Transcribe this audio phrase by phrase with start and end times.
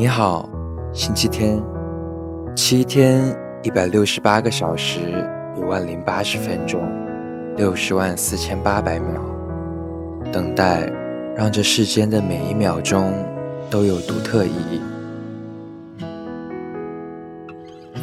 [0.00, 0.48] 你好，
[0.94, 1.62] 星期天，
[2.56, 4.98] 七天一百六十八个小时，
[5.54, 6.80] 一万零八十分钟，
[7.54, 9.20] 六十万四千八百秒，
[10.32, 10.90] 等待，
[11.36, 13.12] 让这世间的每一秒钟
[13.68, 14.80] 都有独特意义。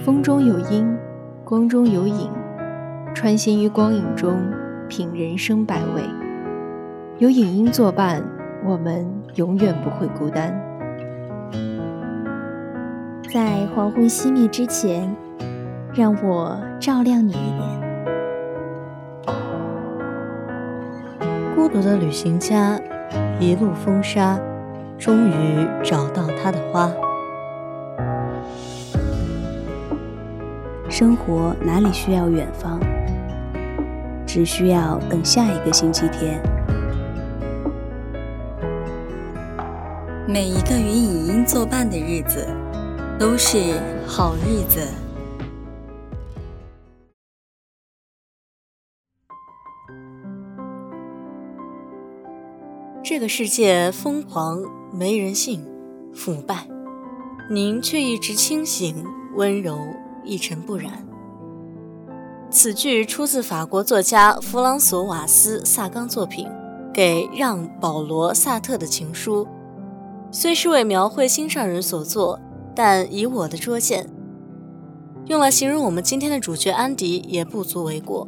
[0.06, 0.96] 风中有音，
[1.44, 2.30] 光中有影，
[3.16, 4.40] 穿行于光影中，
[4.88, 6.04] 品人生百味。
[7.18, 8.24] 有影音作伴，
[8.64, 9.04] 我们
[9.34, 10.56] 永远不会孤单。
[13.30, 15.14] 在黄昏熄灭之前，
[15.94, 17.68] 让我照亮你一点。
[21.54, 22.80] 孤独的旅行家，
[23.38, 24.40] 一路风沙，
[24.98, 26.90] 终于找到他的花。
[30.90, 32.80] 生活哪里需要远方？
[34.26, 36.42] 只需要等下一个星期天。
[40.26, 42.48] 每一个与影音作伴的日子。
[43.20, 44.88] 都是好日子。
[53.04, 54.62] 这个世界疯狂，
[54.94, 55.66] 没人性，
[56.14, 56.68] 腐败，
[57.50, 59.04] 您却一直清醒、
[59.36, 59.80] 温柔、
[60.24, 61.04] 一尘不染。
[62.52, 66.46] 此句出自法国作家弗朗索瓦斯·萨冈作品
[66.94, 69.44] 《给让·保罗·萨特的情书》，
[70.32, 72.40] 虽是为描绘心上人所作。
[72.78, 74.08] 但以我的拙见，
[75.26, 78.28] 用来形容我们今天的主角安迪也不足为过。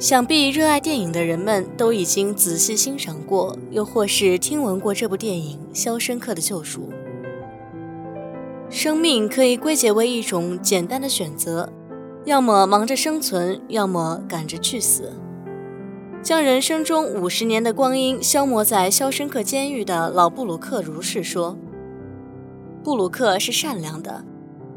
[0.00, 6.90] 想必热爱电影的人们都已经仔细欣赏过，又或是听闻过这部电影《肖申克的救赎》。
[8.68, 11.72] 生命可以归结为一种简单的选择：
[12.24, 15.12] 要么忙着生存，要么赶着去死。
[16.20, 21.56] 将人生中五十年的光阴消磨在肖申克监狱的老布鲁克如是说。
[22.86, 24.22] 布鲁克是善良的，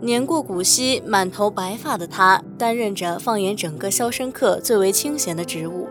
[0.02, 5.88] 年过古稀、满头白发的他，担任着放眼整个肖申克最为清闲的职务，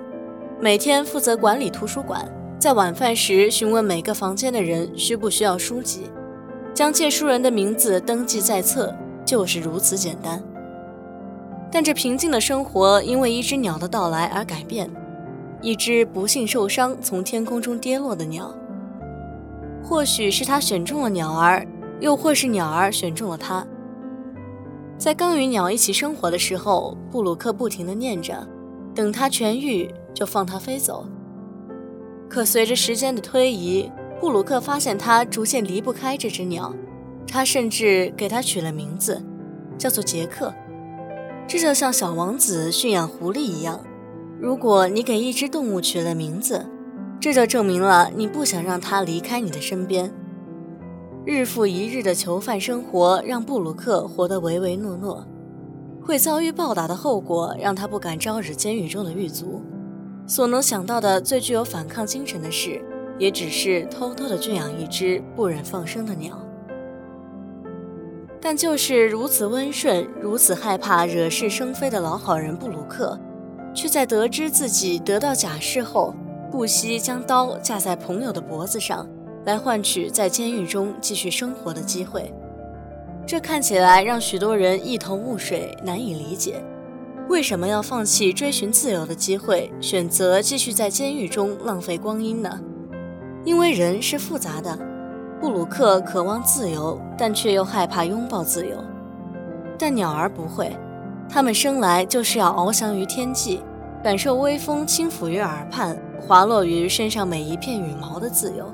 [0.60, 2.28] 每天负责管理图书馆，
[2.58, 6.10] 在晚饭时询问每个房间的人需不需要书籍，
[6.74, 8.92] 将借书人的名字登记在册，
[9.24, 10.42] 就是如此简单。
[11.70, 14.90] 但这平静的生活因为一只鸟的到来而改变，
[15.62, 18.52] 一只不幸受伤从天空中跌落的鸟，
[19.84, 21.64] 或许是他选中了鸟儿。
[22.00, 23.66] 又或是鸟儿选中了他，
[24.96, 28.46] 在刚与鸟一起生活的时候，布鲁克不停地念着
[28.94, 31.06] ：“等它痊愈，就放它飞走。”
[32.28, 36.74] 可随着时间的推移，布鲁克发现他逐渐离不开这只鸟，
[37.26, 39.22] 他甚至给它取了名字，
[39.78, 40.52] 叫做杰克。
[41.46, 43.80] 这就像小王子驯养狐狸一样，
[44.40, 46.66] 如果你给一只动物取了名字，
[47.18, 50.12] 这就证明了你不想让它离开你的身边。
[51.24, 55.26] 日复一日的囚犯生活让布鲁克活得唯唯诺诺，
[56.00, 59.60] 会遭遇暴打的后果让他不敢招惹监狱中的狱卒，
[60.26, 62.80] 所能想到的最具有反抗精神的事，
[63.18, 66.40] 也只是偷偷的圈养一只不忍放生的鸟。
[68.40, 73.18] 但就是如此温顺、如此害怕惹是生非的老好人布鲁克，
[73.74, 76.14] 却在得知自己得到假释后，
[76.50, 79.06] 不惜将刀架在朋友的脖子上。
[79.48, 82.30] 来换取在监狱中继续生活的机会，
[83.26, 86.62] 这看起来让许多人一头雾水，难以理解，
[87.30, 92.60] 为什么要放弃追寻自由的机会，选择继续在监狱中浪费光阴呢？
[93.42, 94.78] 因为人是复杂的，
[95.40, 98.76] 布鲁克渴望自由，但却又害怕拥抱自由，
[99.78, 100.76] 但鸟儿不会，
[101.26, 103.62] 它们生来就是要翱翔于天际，
[104.04, 108.70] 感受微风轻抚于耳畔，滑落于身上每一片羽毛的自由。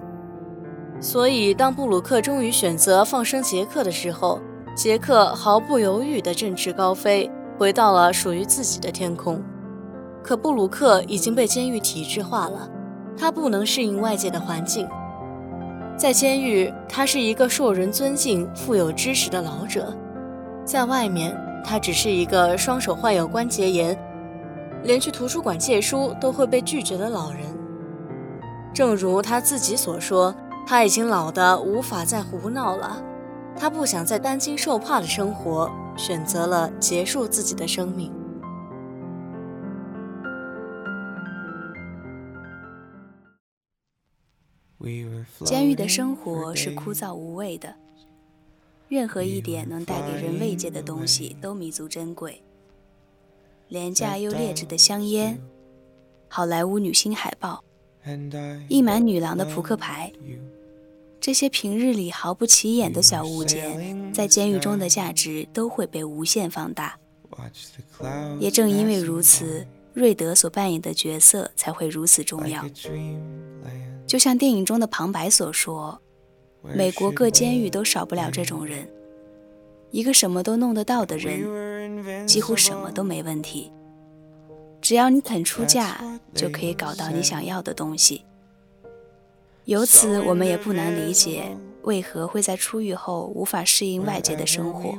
[1.01, 4.41] 所以，当布鲁克终于选择放生杰克的时候，
[4.75, 9.43] 杰克毫不犹豫地振翅高飞，回到了属于自己的天空。
[10.23, 12.71] 可布鲁克已经被监狱体制化了，
[13.19, 14.89] 他不能适应外界的环境。
[15.97, 19.93] 在监狱，他是一个受人尊敬、富有知识的老者；
[20.65, 23.99] 在外面，他只是一个双手患有关节炎，
[24.85, 27.41] 连去图书馆借书都会被拒绝的老人。
[28.73, 30.35] 正如他自己所说。
[30.67, 33.03] 他已经老得无法再胡闹了，
[33.57, 38.13] 他不想再担惊受怕的生活，选择了结束自己的生命。
[45.45, 47.75] 监狱的生活是枯燥无味的，
[48.89, 52.43] 任何一点能带给人慰藉的东西都弥足珍贵。
[53.69, 55.41] 廉价又劣质的香烟，
[56.29, 57.64] 好莱坞女星海报，
[58.69, 60.13] 溢满女郎的扑克牌。
[61.21, 66.99] 这些平日里毫不起眼的小物件，在监狱中的价值都会被无限放大。
[68.39, 72.65] 也正因为如此，瑞德所扮演的角色才会如此重要。
[74.07, 75.99] 就像电影中的旁白所说
[76.63, 78.87] ：“美国各监狱都少不了这种人，
[79.91, 83.73] 一个什么都弄得到的人，几乎什么都没问题。
[84.85, 85.99] 只要你肯出价，
[86.35, 88.23] 就可以搞到你想要的东西。”
[89.65, 94.95] 由此，我们也不难理解为何会在出狱后无法适应外界的生活，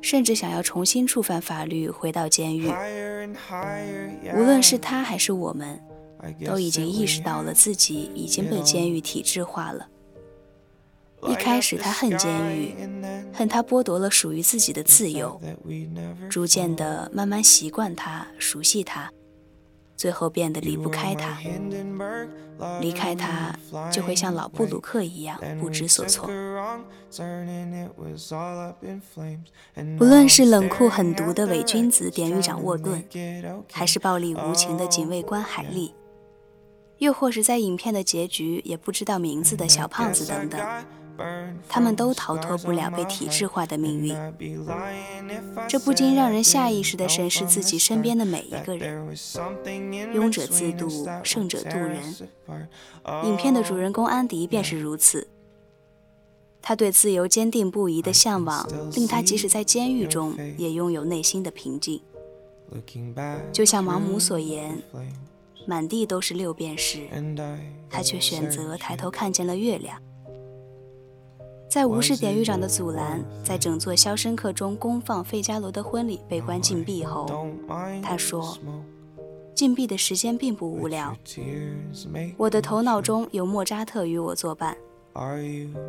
[0.00, 2.72] 甚至想要重新触犯法律回到监狱。
[4.34, 5.78] 无论是他还是我们，
[6.46, 9.86] 都已经意识到了自己已经被监狱体制化了。
[11.26, 12.74] 一开始，他恨监狱，
[13.32, 15.40] 恨他剥夺了属于自己的自由；
[16.30, 19.10] 逐渐的，慢慢习惯他，熟悉他。
[19.96, 21.36] 最后变得离不开他，
[22.80, 23.52] 离开他
[23.90, 26.30] 就会像老布鲁克一样不知所措。
[29.98, 33.02] 不论是冷酷狠毒的伪君子典狱长沃顿，
[33.72, 35.92] 还是暴力无情的警卫官海利，
[36.98, 40.60] 又或是在影片的结局也不知道名字的小胖子等等。
[41.68, 44.14] 他们都逃脱不了被体制化的命运，
[45.68, 49.16] 这不禁让人下意识地审视自己身边的每一个人。
[50.14, 50.88] 庸者自渡，
[51.22, 52.02] 胜者渡人。
[53.24, 55.28] 影片的主人公安迪便是如此。
[56.60, 62.00] 他对自由坚定不移的向往，令他即使在监狱中也拥有内心的平静。
[63.52, 64.82] 就像盲姆所言
[65.66, 67.00] ：“满地都是六便士，
[67.88, 69.98] 他却选择抬头看见了月亮。”
[71.68, 77.26] 在无视典狱长的阻拦，在整座《肖申克》中公放费加罗的婚礼被关禁闭后，
[78.02, 78.56] 他说
[79.54, 81.14] ：“禁闭的时间并不无聊，
[82.38, 84.74] 我的头脑中有莫扎特与我作伴，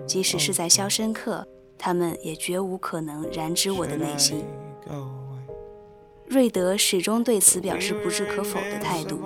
[0.05, 1.37] 即使是在《肖申克》，
[1.77, 4.43] 他们也绝无可能染指我的内心。”
[6.27, 9.17] 瑞德始终对此表示不置可否的态度，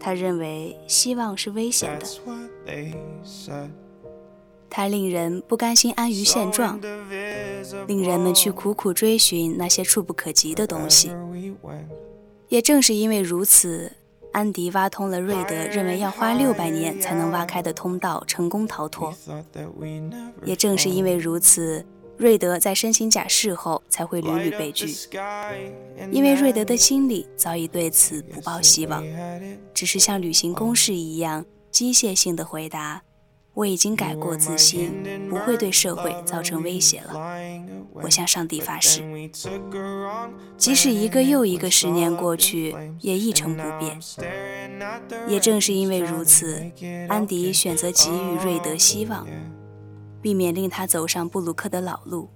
[0.00, 2.06] 他认为希望是危险的。
[4.68, 6.80] 它令人不甘心安于现状，
[7.86, 11.12] 令人们去苦苦追寻那些触不可及的东西。
[12.48, 13.92] 也正是因为如此，
[14.32, 19.14] 安迪挖通了瑞德认为要花六百年才能挖开的通道，成功逃脱。
[20.44, 21.84] 也正是因为如此，
[22.16, 24.92] 瑞德在申请假释后才会屡屡被拒，
[26.10, 29.04] 因为瑞德的心里早已对此不抱希望，
[29.72, 33.02] 只是像履行公事一样机械性的回答。
[33.54, 37.14] 我已经改过自新，不会对社会造成威胁了。
[37.92, 39.30] 我向上帝发誓，
[40.56, 43.98] 即使一个又一个十年过去，也一成不变。
[45.28, 46.68] 也正是因为如此，
[47.08, 49.24] 安迪选择给予瑞德希望，
[50.20, 52.28] 避免令他走上布鲁克的老路，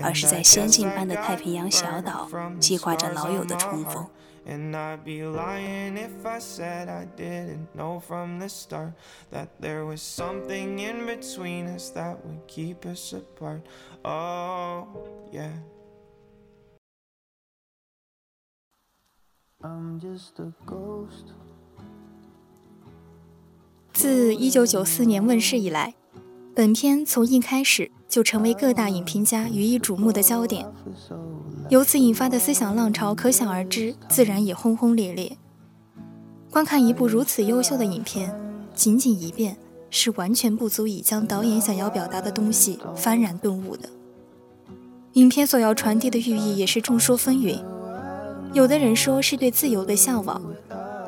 [0.00, 2.26] 而是在仙境般的太平洋小岛
[2.58, 4.06] 计划着老友的重逢。
[4.46, 8.94] And I'd be lying if I said I didn't know from the start
[9.30, 13.62] that there was something in between us that would keep us apart.
[14.04, 14.86] Oh,
[15.30, 15.52] yeah.
[19.62, 21.34] I'm just a ghost.
[23.92, 25.94] 自一九九四年问世以来，
[26.54, 30.66] 本片从一开始就成为各大影评家予以瞩目的焦点。
[31.70, 35.38] 由此引发的思想浪潮，可想而知，自然也轰轰烈烈。
[36.50, 38.34] 观看一部如此优秀的影片，
[38.74, 39.56] 仅仅一遍
[39.88, 43.88] 是完全不足以将导演想要表达的东西幡然顿悟的。
[45.12, 47.62] 影片所要传递的寓意也是众说纷纭，
[48.52, 50.42] 有的人说是对自由的向往，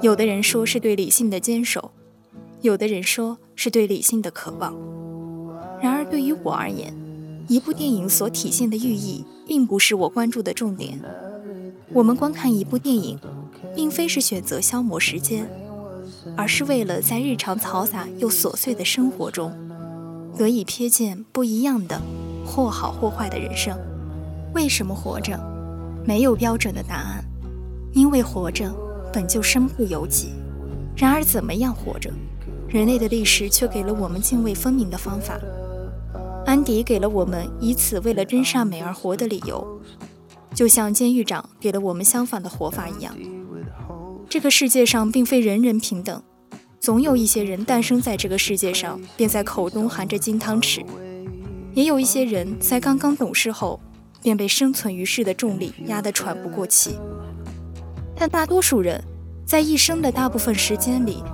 [0.00, 1.90] 有的人说是对理性的坚守，
[2.60, 4.72] 有的人说是对理性的渴望。
[5.80, 6.94] 然而，对于我而言，
[7.48, 11.00] 一部电影所体现的寓意，并不是我关注的重点。
[11.92, 13.18] 我们观看一部电影，
[13.74, 15.46] 并非是选择消磨时间，
[16.36, 19.52] 而是为了在日常嘈杂又琐碎的生活中，
[20.36, 22.00] 得以瞥见不一样的，
[22.46, 23.76] 或好或坏的人生。
[24.54, 25.38] 为什么活着？
[26.04, 27.24] 没有标准的答案，
[27.92, 28.74] 因为活着
[29.12, 30.32] 本就身不由己。
[30.96, 32.10] 然而，怎么样活着？
[32.68, 35.38] 人类的历史却给了我们泾渭分明的方法。
[36.52, 39.80] 安迪给了我们以此为了真善美而活的理由，
[40.54, 43.16] 就像监狱长给了我们相反的活法一样。
[44.28, 46.22] 这个世界上并非人人平等，
[46.78, 50.84] 总有一些人诞生在这个世界上，便在口中含着金汤匙；
[51.72, 53.80] 也有一些人在刚刚懂事后，
[54.20, 56.98] 便被生存于世的重力压得喘不过气。
[58.14, 59.02] 但大多数人
[59.46, 61.24] 在一生的大部分时间里，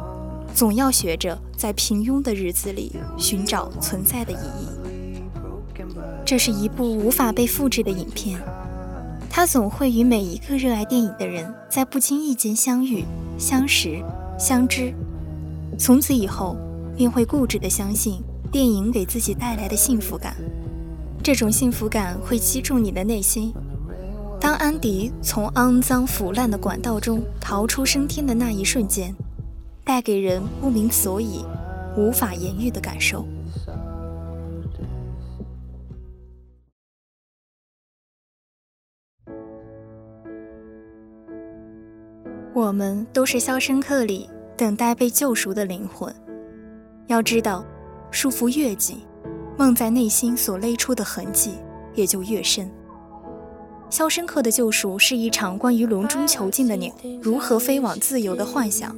[0.55, 4.78] 总要学着在平庸的日子里寻找存在的意义。
[6.29, 8.39] 这是一部无法被复制的影片，
[9.31, 13.03] 它总会与每一个热爱电影的人在不经意间相遇、
[13.39, 14.05] 相识、
[14.39, 14.93] 相知，
[15.79, 16.55] 从此以后
[16.95, 18.21] 便会固执地相信
[18.53, 20.37] 电影给自己带来的幸福感。
[21.23, 23.51] 这种幸福感会击中你的内心。
[24.39, 29.15] 当安迪从肮脏腐烂的管道中逃出升天的那一瞬间，
[29.83, 31.43] 带给人不明所以、
[31.97, 33.27] 无法言喻的感受。
[42.59, 46.13] 我们都是《肖申克》里等待被救赎的灵魂。
[47.07, 47.65] 要知道，
[48.11, 48.99] 束缚越紧，
[49.57, 51.53] 梦在内心所勒出的痕迹
[51.95, 52.67] 也就越深。
[53.89, 58.93] 《肖申克的救赎》是一场关于笼中囚禁的鸟如何飞往自由的幻想，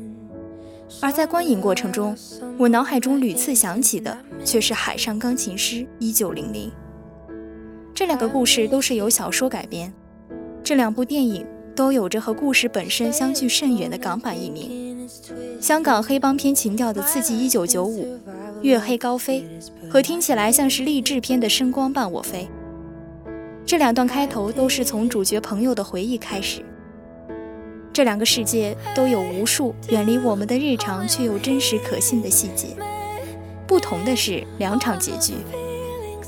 [1.02, 2.16] 而在观影过程中，
[2.56, 6.72] 我脑海中屡次想起的却是《海上钢琴师》一九零零。
[7.94, 9.92] 这两个故事都是由小说改编，
[10.64, 11.46] 这两部电影
[11.80, 15.08] 都有着和故事本身相距甚远的港版译名。
[15.58, 18.04] 香港黑帮片情调的《刺激一九九五》，
[18.60, 19.42] 月黑高飞，
[19.88, 22.46] 和听起来像是励志片的《声光伴我飞》。
[23.64, 26.62] 这两段开头都是从主角朋友的回忆开始。
[27.94, 32.76] 这两个世界都有无数远离我们的日常却又真实可信的细节。
[33.66, 35.32] 不同的是，两场结局，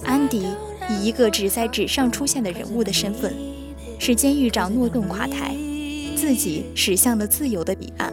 [0.03, 0.47] 安迪
[0.89, 3.35] 以一个只在纸上出现的人物的身份，
[4.05, 5.55] 使监狱长诺顿垮台，
[6.17, 8.13] 自己驶向了自由的彼岸；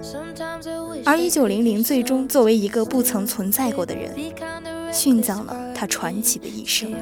[1.04, 4.16] 而一九零零最终作为一个不曾存在过的人，
[4.94, 6.94] 殉葬了他传奇的一生。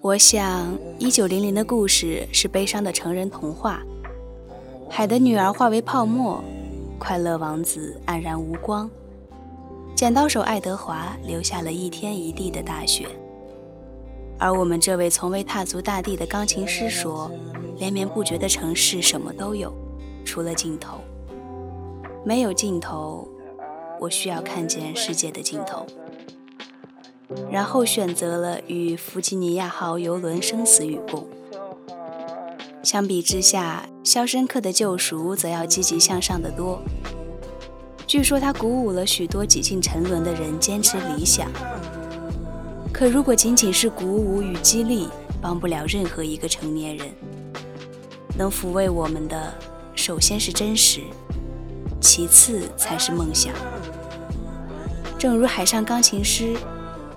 [0.00, 3.82] 我想，一九零零的故事是悲伤的成人童话。
[4.94, 6.44] 海的女儿化为泡沫，
[6.98, 8.90] 快乐王子黯然无光，
[9.96, 13.06] 剪刀手爱德华留下了一天一地的大雪。
[14.38, 17.30] 而我们这位从未踏足大地的钢琴师说
[17.80, 19.72] ：“连绵不绝的城市什么都有，
[20.26, 20.98] 除了尽头。
[22.22, 23.26] 没有尽头，
[23.98, 25.86] 我需要看见世界的尽头。”
[27.50, 31.26] 然后选择了与弗吉尼亚号游轮生死与共。
[32.82, 36.82] 相比之下，《肖申克的救赎》则要积极向上的多。
[38.06, 41.48] 据说它鼓舞了许多几近沉沦的人坚持理想。
[42.92, 45.08] 可如果仅仅是鼓舞与激励，
[45.40, 47.08] 帮不了任何一个成年人。
[48.36, 49.54] 能抚慰我们的，
[49.94, 51.00] 首先是真实，
[52.00, 53.52] 其次才是梦想。
[55.18, 56.54] 正如《海上钢琴师》。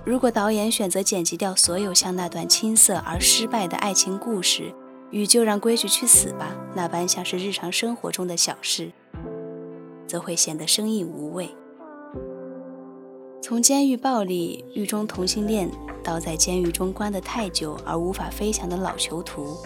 [0.04, 4.72] 如果导演选择剪辑掉所有像那段青涩而失败的爱情故事，
[5.10, 8.92] 与“就让规矩去死吧”那般像是日常生活中的小事，
[10.06, 11.50] 则会显得生硬无味。
[13.42, 15.70] 从监狱暴力、狱中同性恋
[16.02, 19.56] 到在监狱中关得太久而无法飞翔的老囚徒，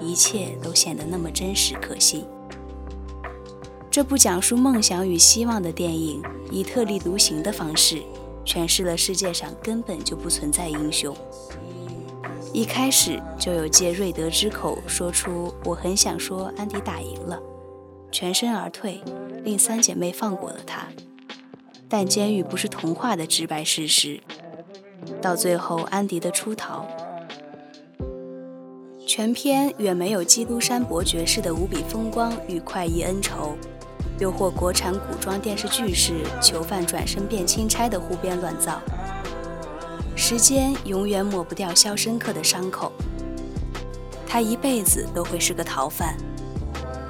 [0.00, 2.26] 一切都显得那么真实可信。
[3.90, 8.02] 这部讲述梦想与希望的电影，以特立独行的方式。
[8.44, 11.16] 诠释了世界上根本就不存在英雄。
[12.54, 17.40] 一开始就有借瑞德之口说出“我很想说安迪打赢了”，
[18.12, 19.00] 全身而退，
[19.42, 20.86] 令三姐妹放过了他。
[21.88, 24.20] 但监狱不是童话的直白事实。
[25.22, 26.86] 到最后，安迪的出逃，
[29.06, 33.56] 全篇远没有《基督山伯爵》式的无比风光与快意恩仇。
[34.18, 38.78] 又或国产古装电视剧式囚犯转身变钦差的胡编乱造，
[40.24, 42.92] 时间永远抹不掉肖申克的伤口，
[44.24, 46.16] 他一辈子都会是个逃犯，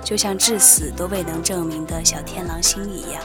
[0.02, 3.22] 就像至死都未能证明的小天狼星一样。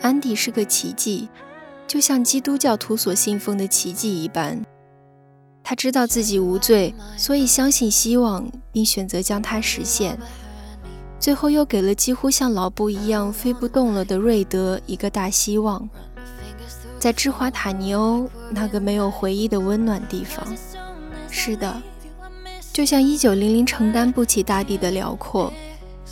[0.00, 1.28] 安迪是个奇迹，
[1.86, 4.64] 就像基督教徒所信奉的奇迹一般。
[5.62, 10.18] 他知道自己无罪，所以相信希望，并选择将它实现。
[11.18, 15.88] 最后又给了几乎像老布一样飞不动了的瑞德一个大希望，
[16.98, 20.46] 在芝华塔尼欧那个没有回忆的温暖地方。
[21.30, 21.82] 是的，
[22.74, 25.50] 就像一九零零承担不起大地的辽阔，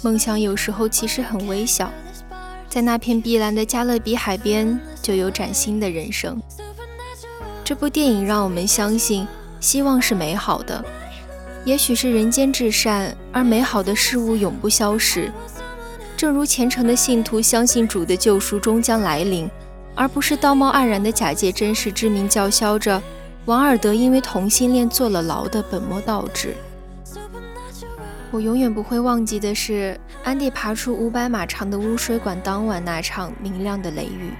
[0.00, 1.92] 梦想有时候其实很微小。
[2.72, 6.40] 在那片碧蓝的加勒比海边，就有崭新的人生。
[7.62, 9.28] 这部电影让我们相信，
[9.60, 10.82] 希望是美好的。
[11.66, 15.30] 也许是人间至善，而美好的事物永不消逝。
[16.16, 19.46] 正如虔诚的信徒相信主的救赎终将来临，
[19.94, 23.02] 而不是道貌岸然的假借真实之名叫嚣着
[23.44, 26.56] 王尔德因为同性恋坐了牢的本末倒置。
[28.30, 34.32] 我永远不会忘记的是，安迪爬出五百码长的污水管当晚那场明亮的雷雨。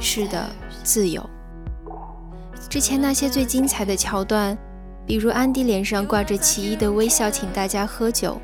[0.00, 0.48] 是的，
[0.82, 1.28] 自由。
[2.68, 4.56] 之前那些最精彩的桥段，
[5.04, 8.40] 比如安迪脸上挂着奇异的微笑，请大家喝酒；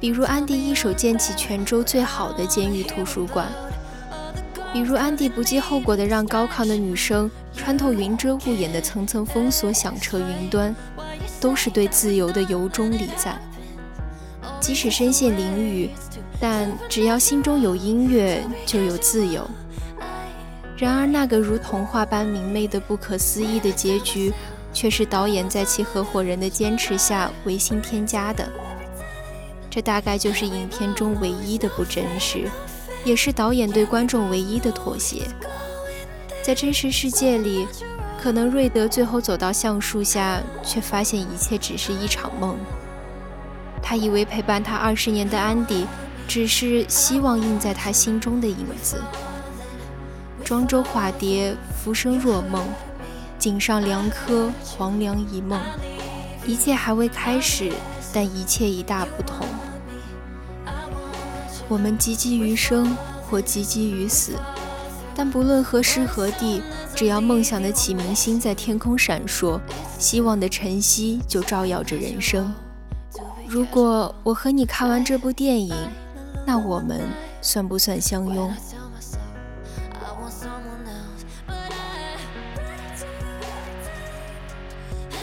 [0.00, 3.46] 比如安迪一手建起泉州最好的监狱图书馆；
[4.72, 10.74] 比如安迪不计后果的让高亢的女声穿透云遮雾掩的层层封锁，响彻云端。
[11.40, 13.40] 都是对自由的由衷礼赞。
[14.68, 15.88] 即使身陷囹圄，
[16.38, 19.48] 但只要心中有音乐，就有自由。
[20.76, 24.30] 然而，那个如童话般明媚的、不可思议的结局，
[24.74, 28.46] 却是导演在其合伙人的坚持下违心添加的。
[29.70, 32.46] 这大概就是影片中唯一的不真实，
[33.06, 35.22] 也是导演对观众唯一的妥协。
[36.42, 37.66] 在真实世界里。
[38.20, 42.58] 可能瑞德最后走到橡树下，却发现一切只是一场梦。
[43.82, 45.86] 他以为陪伴他二十年的安迪，
[46.26, 49.00] 只是希望印在他心中的影子。
[50.44, 52.62] 庄周化蝶，浮生若梦；
[53.38, 55.60] 锦上两颗，黄粱一梦。
[56.46, 57.70] 一切还未开始，
[58.12, 59.46] 但一切已大不同。
[61.68, 62.96] 我们汲汲于生，
[63.28, 64.32] 或汲汲于死。
[65.14, 66.62] 但不论何时何地，
[66.94, 69.60] 只要梦想的启明星在天空闪烁，
[69.98, 72.54] 希望的晨曦就照耀着人生。
[73.48, 75.74] 如果我和你看完这部电影，
[76.46, 77.00] 那我们
[77.40, 78.52] 算不算相拥？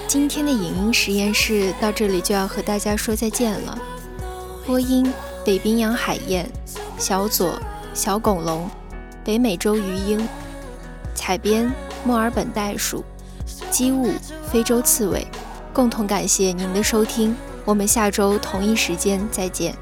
[0.08, 3.78] 今天的影音实验室到这里就要和大家说再见了。
[4.65, 5.13] 播音：
[5.45, 6.50] 北冰洋海燕、
[6.97, 7.62] 小左、
[7.93, 8.67] 小恐龙。
[9.23, 10.28] 北美洲鱼鹰，
[11.13, 11.71] 采编
[12.04, 13.04] 墨尔本袋鼠，
[13.69, 14.13] 机务
[14.52, 15.28] 非洲刺猬，
[15.71, 19.75] 共同感谢您的收听，我们下周同一时间再见。